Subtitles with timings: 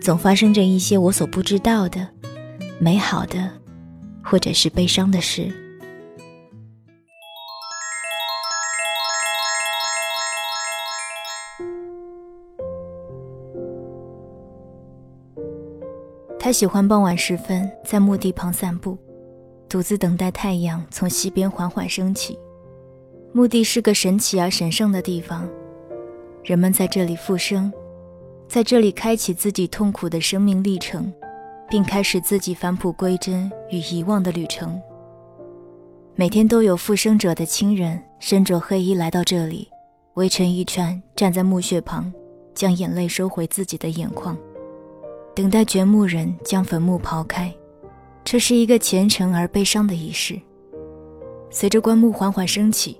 [0.00, 2.08] 总发生着一些我所不知道的
[2.78, 3.50] 美好的，
[4.22, 5.52] 或者是悲伤的事。
[16.40, 18.96] 他喜欢傍晚时分在墓地旁散步，
[19.68, 22.38] 独自等待太阳从西边缓缓升起。
[23.34, 25.46] 墓地是个神奇而神圣的地方，
[26.42, 27.70] 人们在这里复生。
[28.48, 31.12] 在这里开启自己痛苦的生命历程，
[31.68, 34.80] 并开始自己返璞归真与遗忘的旅程。
[36.14, 39.68] 每天都有复生者的亲人身着黑衣来到这里，
[40.14, 42.10] 围成一圈，站在墓穴旁，
[42.54, 44.34] 将眼泪收回自己的眼眶，
[45.34, 47.54] 等待掘墓人将坟墓刨开。
[48.24, 50.40] 这是一个虔诚而悲伤的仪式。
[51.50, 52.98] 随着棺木缓缓升起，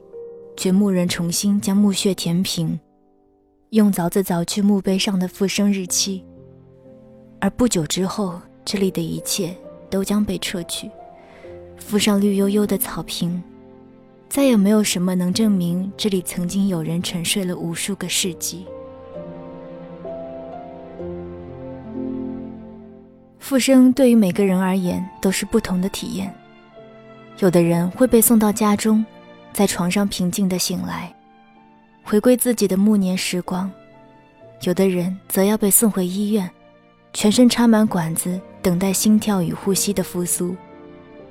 [0.59, 2.79] 掘墓人重新将墓穴填平。
[3.71, 6.25] 用凿子凿去墓碑上的复生日期，
[7.39, 9.55] 而不久之后，这里的一切
[9.91, 10.91] 都将被撤去，
[11.77, 13.43] 附上绿油油的草坪，
[14.27, 18.67] 再也没有什么能证明这里曾经有人沉睡了无数个世纪。
[23.39, 26.35] 复生对于每个人而言都是不同的体验，
[27.41, 29.05] 有的人会被送到家中，
[29.53, 31.15] 在床上平静地醒来。
[32.09, 33.71] 回归自己的暮年时光，
[34.63, 36.51] 有的人则要被送回医院，
[37.13, 40.57] 全身插满管子，等待心跳与呼吸的复苏，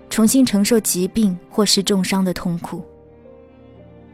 [0.08, 2.86] 重新承受疾病或是重伤的痛苦。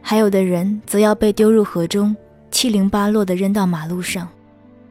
[0.00, 2.16] 还有的人则要被丢入河中，
[2.50, 4.26] 七零八落地扔到马路上，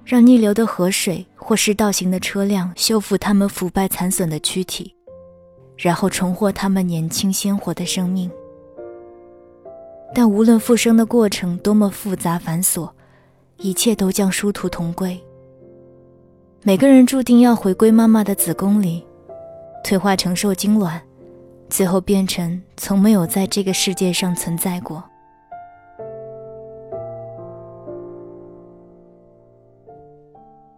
[0.06, 4.94] 让逆流的河水或是倒行的车辆修复他们腐败残损的躯体，
[5.76, 8.30] 然后重获他们年轻鲜活的生命。
[10.14, 12.90] 但无论复生的过程多么复杂繁琐，
[13.58, 15.20] 一切都将殊途同归。
[16.62, 19.04] 每个人注定要回归妈妈的子宫里，
[19.84, 21.02] 退化成受精卵，
[21.68, 25.04] 最后变成从没有在这个世界上存在过。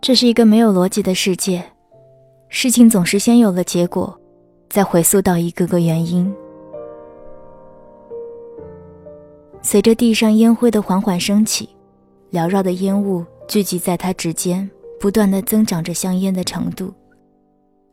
[0.01, 1.63] 这是一个没有逻辑的世界，
[2.47, 4.18] 事情总是先有了结果，
[4.69, 6.34] 再回溯到一个个原因。
[9.66, 11.68] 随着地上烟灰的缓缓升起，
[12.31, 16.94] 缭绕的烟雾聚集在他指尖，不断的增长着香烟的长度。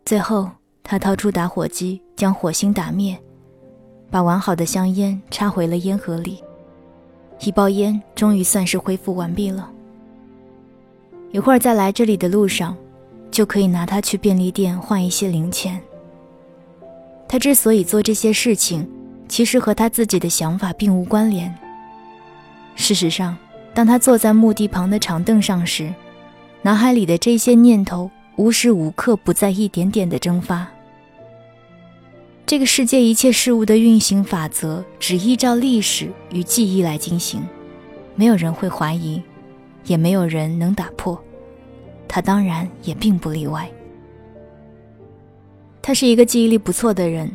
[0.05, 0.50] 最后，
[0.82, 3.19] 他掏出打火机，将火星打灭，
[4.11, 6.44] 把完好的香烟插回了烟盒里。
[7.41, 9.72] 一包烟终于算是恢复完毕了。
[11.31, 12.77] 一会儿在来这里的路上，
[13.31, 15.81] 就可以拿它去便利店换一些零钱。
[17.27, 18.87] 他之所以做这些事情，
[19.27, 21.50] 其实和他自己的想法并无关联。
[22.75, 23.37] 事实上，
[23.75, 25.93] 当他坐在墓地旁的长凳上时，
[26.62, 30.66] 脑海里的这些念头无时无刻不在一点点的蒸发。
[32.44, 37.43] 这个世界一切事物的运行法则只依照历史与记忆来进行，
[38.15, 39.22] 没有人会怀疑，
[39.87, 41.19] 也没有人能打破。
[42.09, 43.71] 他当然也并不例外。
[45.81, 47.31] 他是一个记忆力不错的人，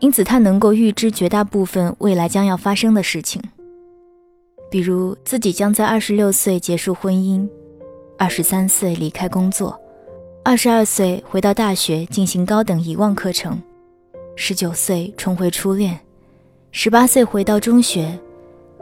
[0.00, 3.40] 因此他能够预知绝大部分未来将要发生的事情。
[4.72, 7.46] 比如自己将在二十六岁结束婚姻，
[8.18, 9.78] 二十三岁离开工作，
[10.42, 13.60] 二十二岁回到大学进行高等遗忘课程，
[14.34, 16.00] 十九岁重回初恋，
[16.70, 18.18] 十八岁回到中学，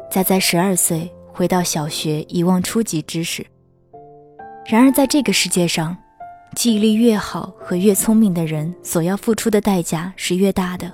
[0.09, 3.45] 再在十二岁回到小学遗忘初级知识。
[4.67, 5.97] 然而在这个世界上，
[6.55, 10.89] 记忆力越好和越聪明的人所要付出的代价是越大的，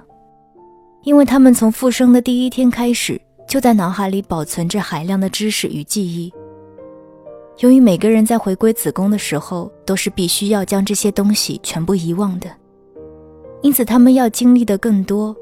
[1.03, 3.21] 因为他们从复生的第一天开始。
[3.47, 6.33] 就在脑海里保存着海量的知识与记忆，
[7.61, 12.51] 由于每个人在回归子宫的时候都是必须要将这些东西全部遗忘的，
[13.63, 15.35] 因此他们要经历的更多，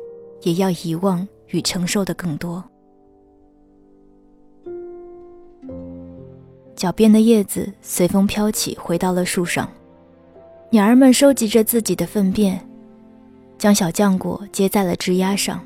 [0.43, 2.63] 也要遗忘与承受的更多。
[6.77, 9.69] 脚边的叶子随风飘起，回到了树上。
[10.71, 12.61] 鸟儿们收集着自己的粪便，
[13.57, 15.61] 将小浆果接在了枝丫上。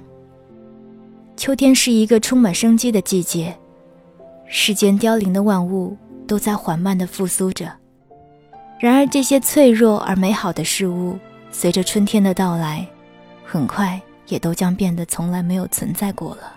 [1.39, 3.57] 秋天是一个充满生机的季节，
[4.49, 5.97] 世间凋零的万物。
[6.27, 7.73] 都在缓慢地复苏着。
[8.79, 11.19] 然而，这些脆弱而美好的事物，
[11.51, 12.87] 随着春天的到来，
[13.47, 16.53] 很快也都将变得从来没有存在过了。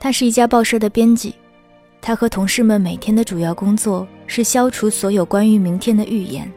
[0.00, 1.36] 他是一家报社的编辑，
[2.00, 6.50] 他和同事们每天的主要工作是消除所有关于明天的预言。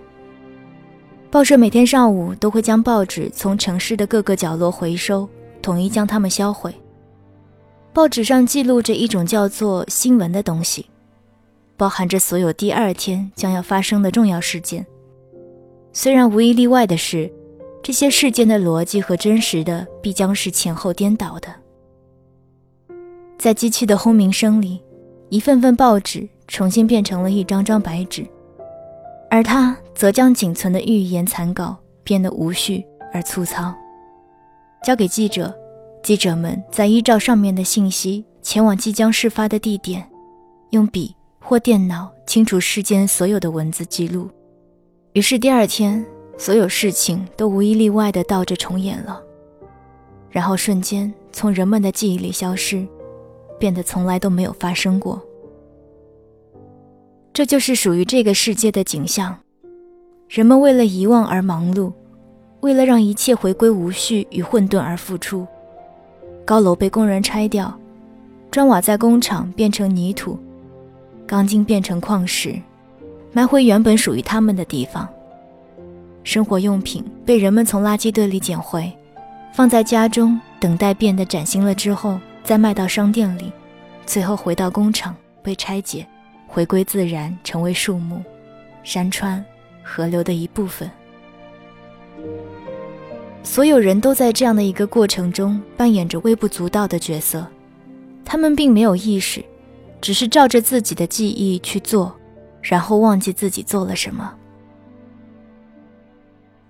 [1.29, 5.29] 报社每天上午都会将报纸从城市的各个角落回收，
[5.65, 6.71] 统一将它们销毁。
[7.91, 10.85] 报纸上记录着一种叫做新闻的东西，
[11.75, 14.85] 包含着所有第二天将要发生的重要事件。
[15.91, 17.31] 虽然无一例外的是，
[17.81, 21.47] 这些事件的逻辑和真实的必将是前后颠倒的。
[23.39, 24.79] 在机器的轰鸣声里，
[25.29, 28.23] 一份份报纸重新变成了一张张白纸，
[29.31, 33.73] 而它则将仅存的预言残稿变得无序而粗糙，
[34.85, 35.51] 交给记者。
[36.03, 40.07] 记者们在依照上面的信息前往即将事发的地点，
[40.69, 44.29] 用笔或电脑清除世间所有的文字记录。
[45.13, 46.05] 于是第二天，
[46.37, 49.19] 所有事情都无一例外地倒着重演了，
[50.29, 52.87] 然后瞬间从人们的记忆里消失，
[53.57, 55.19] 变得从来都没有发生过。
[57.33, 59.35] 这就是属于这个世界的景象：
[60.29, 61.91] 人们为了遗忘而忙碌，
[62.65, 65.45] 为了让一切回归无序与混沌而付出。
[66.43, 67.71] 高楼被工人拆掉，
[68.49, 70.35] 砖瓦在工厂变成泥土，
[71.27, 72.59] 钢筋变成矿石，
[73.31, 75.07] 埋回原本属于他们的地方。
[76.23, 78.91] 生活用品被人们从垃圾堆里捡回，
[79.53, 83.53] 放在家中，等待变得崭新了之后，再卖到商店里，
[84.07, 86.03] 最后回到工厂被拆解，
[86.47, 88.23] 回归自然，成为树木、
[88.81, 89.45] 山川、
[89.83, 90.89] 河流的一部分。
[93.45, 97.47] 所有人都在这样的一个过程中扮演着微不足道的角色，
[98.25, 99.45] 他们并没有意识，
[100.01, 102.13] 只是照着自己的记忆去做，
[102.61, 104.33] 然后忘记自己做了什么。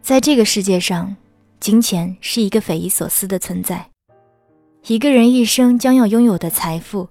[0.02, 1.16] 在这个世界上，
[1.62, 3.84] 金钱是一个匪夷所思的存在。
[4.86, 7.08] 一个人一生将要拥有的财富，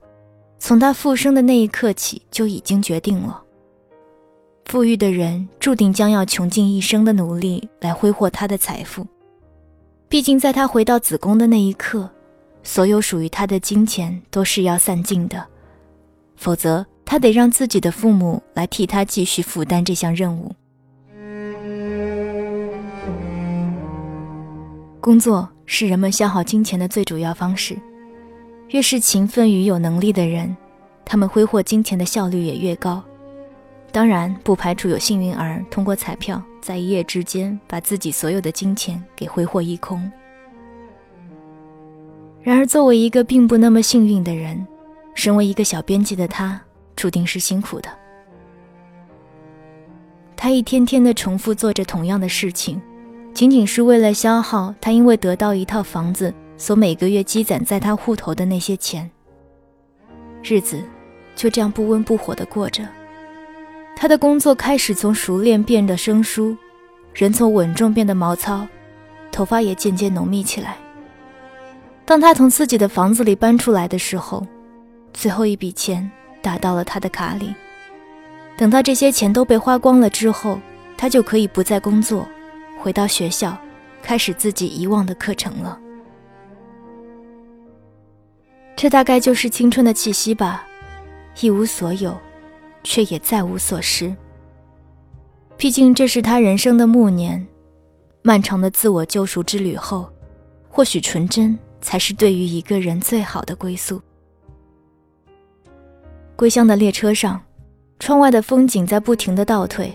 [0.58, 3.43] 从他复生的那一刻起就已经决定了。
[4.67, 9.05] 富裕的人注定将要穷尽一生的努力来挥霍他的财富。
[10.09, 12.09] 毕竟，在他回到子宫的那一刻，
[12.62, 15.45] 所有属于他的金钱都是要散尽的，
[16.37, 20.55] 否则他得让自己的父母来替他继续负担这项任务。
[25.01, 27.77] 工作是人们消耗金钱的最主要方式，
[28.69, 30.56] 越是勤奋与有能力的人，
[31.05, 33.03] 他们挥霍金钱的效率也越高。
[33.94, 40.11] 当然，不排除有幸运儿通过彩票，在一夜之间把自己所有的金钱给挥霍一空。
[42.43, 44.67] 然而，作为一个并不那么幸运的人，
[45.14, 46.61] 身为一个小编辑的他，
[46.96, 47.88] 注定是辛苦的。
[50.35, 52.82] 他一天天的重复做着同样的事情，
[53.32, 59.08] 仅仅是为了消耗他因为得到一套房子所每个月积攒在他户头的那些钱。
[60.43, 60.82] 日子
[61.36, 62.84] 就这样不温不火的过着。
[63.96, 66.56] 他的工作开始从熟练变得生疏，
[67.15, 68.67] 人从稳重变得毛糙，
[69.31, 70.77] 头发也渐渐浓密起来。
[72.05, 74.46] 当他从自己的房子里搬出来的时候，
[75.13, 76.10] 最后一笔钱
[76.43, 77.55] 打到了他的卡里。
[78.56, 80.58] 等到这些钱都被花光了之后，
[80.98, 82.29] 他就可以不再工作，
[82.79, 83.56] 回到学校，
[84.03, 85.79] 开始自己遗忘的课程了。
[88.77, 90.67] 这大概就是青春的气息吧，
[91.41, 92.15] 一无所有。
[92.84, 94.14] 却也再无所失。
[95.56, 97.44] 毕竟这是他人生的暮年，
[98.22, 100.08] 漫长的自我救赎之旅后，
[100.69, 104.00] 或许纯真才是对于一个人最好的归宿。
[106.36, 107.41] 归乡的列车上，
[107.98, 109.93] 窗外的风景在不停的倒退。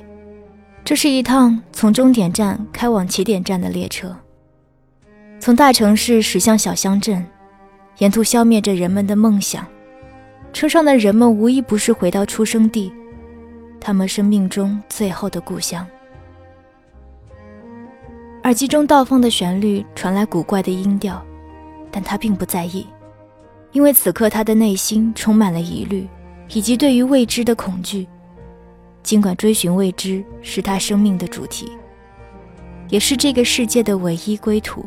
[0.86, 4.16] 这是一趟从终点站开往起点站的列车，
[5.40, 7.24] 从大城市驶向小乡镇，
[7.98, 9.68] 沿途消灭着人们的梦想。
[10.52, 12.92] 车上的人们无一不是回到出生地，
[13.80, 15.86] 他们生命中最后的故乡。
[18.44, 21.24] 耳机中倒放的旋律传来古怪的音调，
[21.92, 22.88] 但他并不在意，
[23.72, 26.08] 因为此刻他的内心充满了疑虑，
[26.54, 28.08] 以及对于未知的恐惧。
[29.04, 31.72] 尽管追寻未知是他生命的主题，
[32.90, 34.86] 也是这个世界的唯一归途。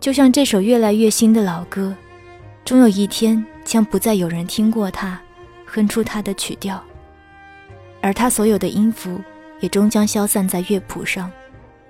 [0.00, 1.94] 就像这首越来越新的老歌，
[2.64, 5.20] 终有一天将不再有人听过它，
[5.66, 6.82] 哼出它的曲调，
[8.00, 9.20] 而它所有的音符
[9.60, 11.30] 也终将消散在乐谱上，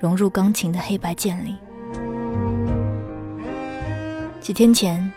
[0.00, 1.54] 融入钢琴的黑白键里。
[4.40, 5.12] 几天前，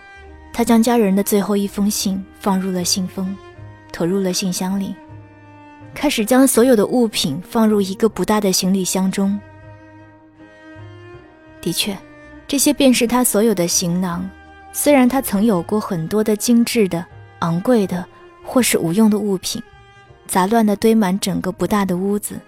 [0.53, 3.35] 他将家人的最后一封信放入了信封，
[3.91, 4.95] 投入了信箱里，
[5.95, 9.39] 开始将所有的物品放入一个不大的行李箱中。
[11.59, 11.97] 的确。
[12.47, 14.29] 这些便是他所有的行囊。
[14.77, 17.03] 虽然他曾有过很多的精致的、
[17.39, 18.05] 昂贵的，
[18.43, 19.59] 或是无用的物品，
[20.27, 22.39] 杂乱地堆满整个不大的屋子，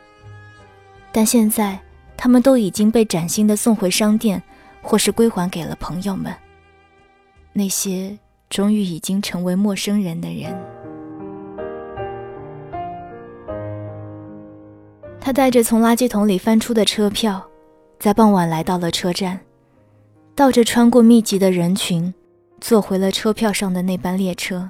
[1.12, 1.80] 但现在
[2.16, 4.44] 他们都已经被崭新的送回商店，
[4.84, 6.32] 或是归还给了朋友们。
[7.52, 8.16] 那些
[8.48, 10.56] 终于已经成为陌生人的人。
[15.20, 17.44] 他带着从垃圾桶里翻出的车票，
[17.98, 19.40] 在傍晚来到了车站。
[20.36, 22.14] 倒着穿过密集的人群，
[22.60, 24.70] 坐回了车票上的那班列车。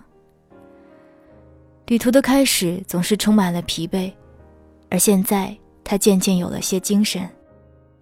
[1.87, 4.11] 旅途的开始总是充满了疲惫，
[4.89, 7.27] 而现在他渐渐有了些精神，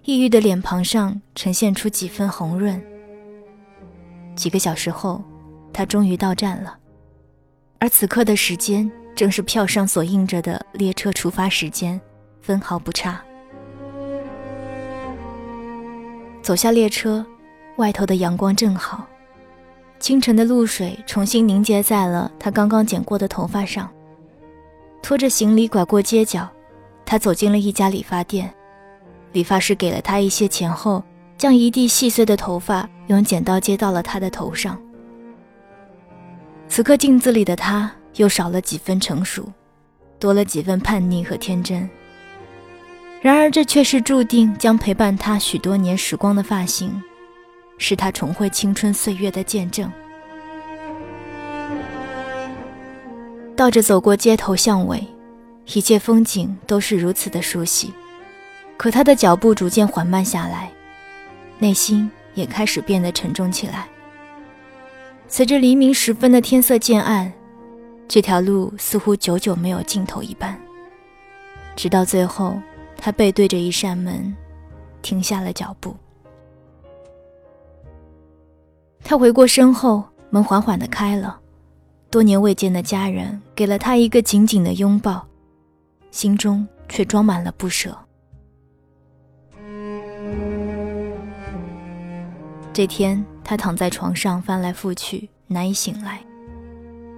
[0.03, 2.81] 抑郁的脸庞上呈现出几分红润。
[4.35, 5.23] 几个小时后，
[5.71, 6.77] 他终于到站了，
[7.79, 11.99] 而此刻的时间正是票上所印着的列车出发时间，
[12.41, 13.21] 分毫不差。
[16.41, 17.25] 走下列车。
[17.77, 19.05] 外头的阳光正好，
[19.99, 23.89] 清晨的露水重新凝结在了他刚刚剪过的头发上。
[25.01, 26.47] 拖着行李拐过街角，
[27.05, 28.53] 他走进了一家理发店。
[29.31, 31.03] 理发师给了他一些钱后，
[31.37, 34.79] 将一地细碎的头发用剪刀接到了他的头上。
[36.67, 39.47] 此刻镜子里的他又少了几分成熟，
[40.19, 41.89] 多了几分叛逆和天真。
[43.21, 47.01] 然而，这却是注定将陪伴他许多年时光的发型。
[47.77, 49.91] 是他重回青春岁月的见证。
[53.55, 55.03] 倒着走过街头巷尾，
[55.73, 57.93] 一切风景都是如此的熟悉。
[58.77, 60.71] 可他的脚步逐渐缓慢下来，
[61.57, 63.87] 内心也开始变得沉重起来。
[65.27, 67.33] 随着黎明时分的天色渐暗，
[68.07, 70.55] 这条路似乎久久没有尽头一般。
[71.75, 72.59] 直到最后，
[72.95, 74.35] 他背对着一扇门，
[75.01, 75.95] 停下了脚步。
[79.09, 81.39] 他回过身后，门缓缓地开了。
[82.11, 85.25] 多年未见的家人给了他一个紧紧的拥抱，
[86.11, 87.97] 心中却装满了不舍。
[92.73, 96.19] 这天，他躺在床上翻来覆去，难以醒来。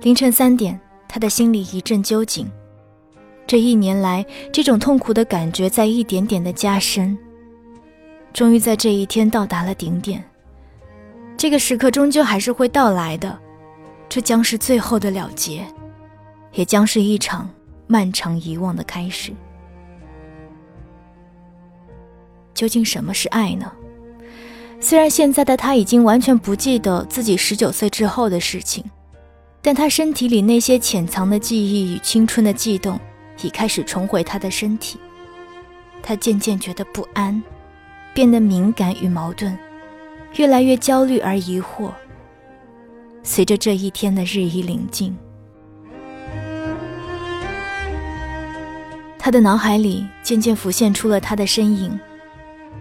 [0.03, 2.47] 凌晨三点，他的心里一阵揪紧。
[3.47, 7.17] 这一年来，这种痛苦的感觉在一点点的加深。
[8.31, 10.23] 终于在这一天到达了顶点。
[11.39, 13.39] 这个时刻终究还是会到来的，
[14.09, 15.65] 这将是最后的了结，
[16.51, 17.49] 也将是一场
[17.87, 19.31] 漫长遗忘的开始。
[22.53, 23.71] 究竟什么是爱呢？
[24.81, 28.83] 虽然现在的他已经完全不记得自己十九岁之后的事情，
[29.61, 32.99] 但他身体里那些潜藏的记忆与青春的悸动
[33.41, 34.99] 已开始重回他的身体。
[36.03, 37.41] 他渐渐觉得不安，
[38.13, 39.57] 变得敏感与矛盾。
[40.35, 41.91] 越来越焦虑而疑惑。
[43.23, 45.15] 随着这一天的日益临近，
[49.17, 51.99] 他的脑海里渐渐浮现出了他的身影，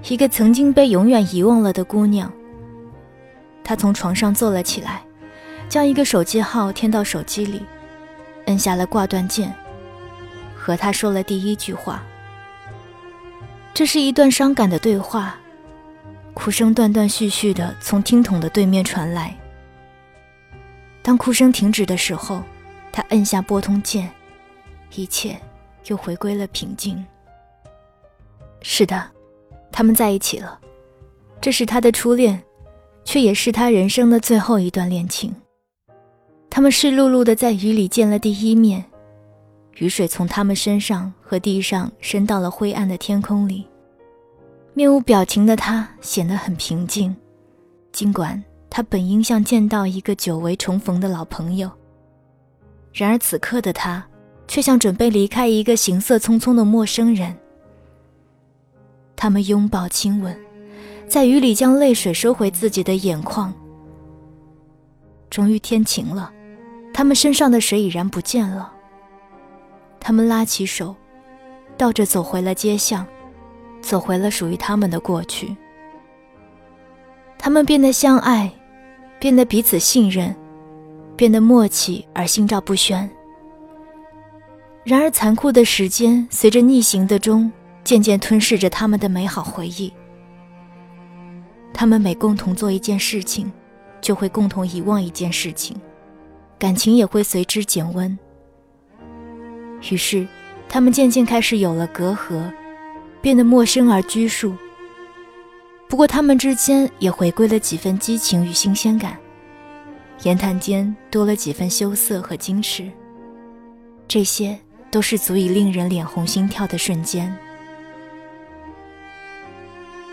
[0.08, 2.32] 一个曾经被永远遗忘了的姑娘。
[3.64, 5.02] 他从床上坐了起来，
[5.68, 7.62] 将一个手机号填到手机里，
[8.46, 9.52] 摁下了挂断键，
[10.56, 12.02] 和他说了第一句话。
[13.74, 15.36] 这是一段伤感的对话。
[16.38, 19.36] 哭声断断续续的从听筒的对面传来。
[21.02, 22.40] 当哭声停止的时候，
[22.92, 24.08] 他按下拨通键，
[24.94, 25.36] 一切
[25.86, 27.04] 又回归了平静。
[28.62, 29.04] 是的，
[29.72, 30.58] 他们在一起了。
[31.40, 32.40] 这是他的初恋，
[33.04, 35.34] 却也是他人生的最后一段恋情。
[36.48, 38.84] 他们湿漉漉的在雨里见了第一面，
[39.78, 43.67] 雨水从他们身上和地上渗到了灰暗的天空里。
[44.78, 47.16] 面无表情的他显得很平静，
[47.90, 51.68] 尽管他本应像见到一个久违重逢的老朋友。
[52.92, 54.06] 然而此刻的他，
[54.46, 57.36] 却像准备离开一个行色匆匆的陌生人。
[59.16, 60.38] 他们拥抱亲吻，
[61.08, 63.52] 在雨里将泪水收回自己的眼眶。
[65.28, 66.32] 终于天晴了，
[66.94, 68.72] 他们身上的水已然不见了。
[69.98, 70.94] 他们拉起手，
[71.76, 73.04] 倒着走回了街巷，
[73.80, 75.56] 走回了属于他们的过去。
[77.38, 78.50] 他们变得相爱，
[79.18, 80.34] 变得彼此信任，
[81.16, 83.08] 变得默契而心照不宣。
[84.84, 87.50] 然而，残酷的时间随着逆行的钟，
[87.84, 89.92] 渐渐吞噬着他们的美好回忆。
[91.72, 93.52] 他们每共同做一件事情，
[94.00, 95.80] 就会共同遗忘一件事情，
[96.58, 98.18] 感情也会随之减温。
[99.90, 100.26] 于是，
[100.68, 102.52] 他们渐渐开始有了隔阂，
[103.20, 104.54] 变得陌生而拘束。
[105.88, 109.16] 不过，他们之间也回归了几分激情与新鲜感，
[110.22, 112.90] 言谈间多了几分羞涩和矜持。
[114.06, 114.58] 这些
[114.90, 117.34] 都是足以令人脸红心跳的瞬间。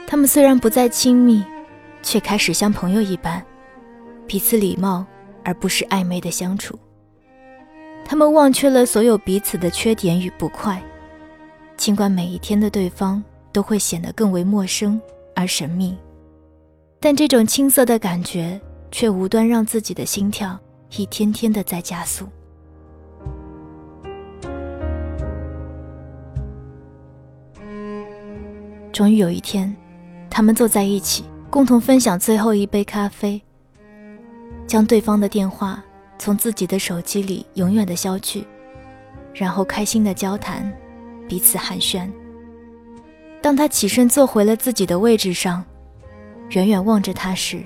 [0.08, 1.44] 他们虽然不再亲密，
[2.02, 3.44] 却开始像朋友一般，
[4.28, 5.06] 彼此礼貌
[5.44, 6.78] 而不是暧昧的相处。
[8.06, 10.82] 他们忘却了所有彼此的缺点与不快，
[11.78, 15.00] 尽管每一天的对方都会显得更为陌生
[15.36, 15.98] 而神秘，
[17.00, 18.60] 但这种青涩的感觉
[18.92, 20.58] 却无端让自己的心跳
[20.96, 22.28] 一天天的在加速。
[28.92, 29.76] 终于有一天，
[30.30, 33.42] 他们坐在一起，共同分享最后一杯咖啡，
[34.66, 35.84] 将对方的电话。
[36.18, 38.48] 从自己的手机里永远的消去，
[39.34, 40.74] 然后开心的交谈，
[41.28, 42.10] 彼此寒暄。
[43.42, 45.64] 当他起身坐回了自己的位置上，
[46.50, 47.64] 远远望着他时，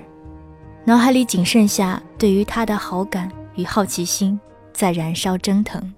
[0.85, 4.39] 脑海里仅剩下对于他的好感与好奇心
[4.73, 5.93] 在燃烧蒸腾。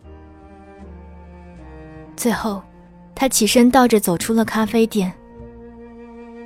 [2.16, 2.62] 最后，
[3.16, 5.12] 他起身倒着走出了咖啡店，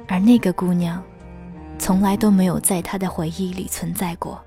[0.07, 1.03] 而那个姑娘，
[1.77, 4.41] 从来都没有在他的回忆里存在过。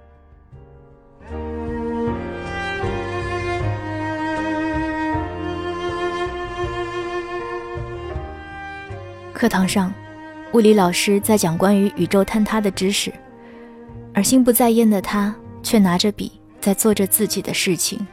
[9.39, 9.95] 课堂上，
[10.53, 13.13] 物理老师在讲关于宇宙坍塌的知识，
[14.13, 15.33] 而心不在焉的他
[15.63, 18.05] 却拿着笔在做着自己的事情。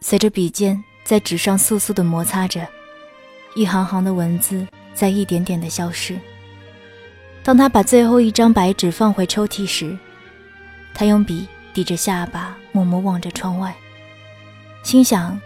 [0.00, 2.66] 随着笔尖在纸上簌簌地摩擦着，
[3.54, 6.18] 一行行的文字在一点点地消失。
[7.44, 9.96] 当他把最后一张白纸放回抽屉时，
[10.94, 13.72] 他用笔抵着下巴，默默望着窗外，
[14.82, 15.40] 心想：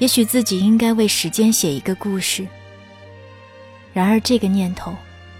[0.00, 2.44] 也许自己应该为时间写一个故事。
[3.96, 4.92] 然而，这个念头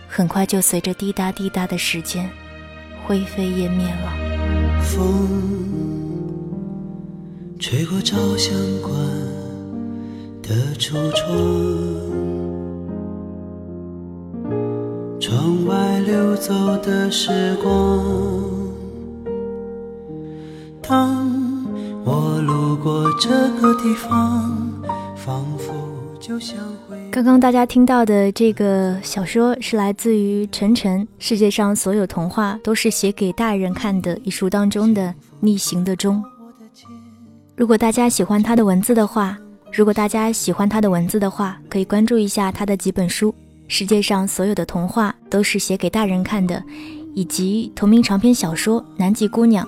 [0.08, 2.26] 很快就随着滴答滴答的时间
[3.04, 4.14] 灰飞烟灭了。
[4.80, 5.28] 风
[7.60, 8.94] 吹过照相馆
[10.42, 11.36] 的橱窗，
[15.20, 18.02] 窗外流走的时光。
[20.80, 21.28] 当
[22.06, 23.28] 我路过这
[23.60, 24.50] 个地方，
[25.14, 25.85] 仿佛。
[27.10, 35.08] 刚刚大家听到的这个小说是来自于陈晨《世界上所有童话都是写给大人看的》一书当中的
[35.40, 36.22] 《逆行的钟》。
[37.54, 39.38] 如果大家喜欢他的文字的话，
[39.72, 43.30] 如果大家喜欢他的文字的话，可以关注一下他的几本书
[43.68, 46.56] 《世界上所有的童话都是写给大人看的》，
[47.14, 49.66] 以及同名长篇小说《南极姑娘》。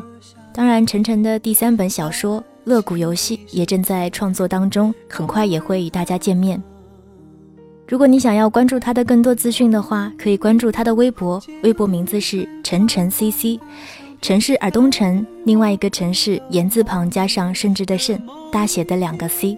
[0.53, 6.62] 当然，陈晨的第三本小说《乐谷游戏》也正在创作当中，很快也会与大家见面。
[7.88, 13.59] 如果你想要关注他的更多资讯的话，可以关注他的微博，微博名字是晨晨 CC，
[14.20, 19.57] 晨是耳东陈，另外一个陈是言字旁加上甚至的甚，大写的两个 C。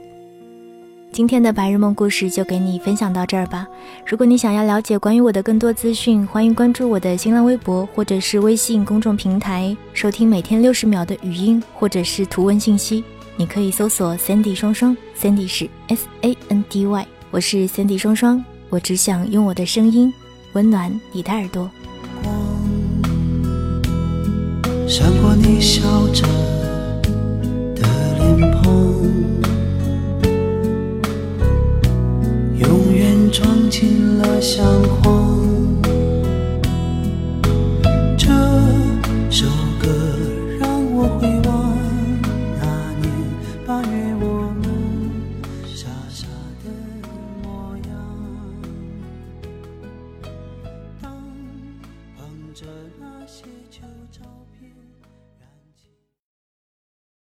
[1.13, 3.67] 今天的白日梦故事就给你分享到这儿吧。
[4.07, 13.03] 如果你想要了解关于我的更多资讯，欢迎关注我的新浪微博或者是微信公众平台，收听每天六十秒的语音或者是图文信息。
[13.37, 17.07] 你可以搜索 Sandy 双双，Sandy 是 S A N D Y。
[17.33, 20.13] 我是 Cindy 双双，我只想用我的声音
[20.53, 21.69] 温暖你的耳朵。
[24.87, 26.23] 闪过你笑着
[27.75, 27.83] 的
[28.19, 28.80] 脸庞。
[34.41, 34.70] shine.